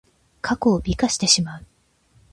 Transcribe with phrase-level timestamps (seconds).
[0.41, 1.65] 過去を美化してしまう。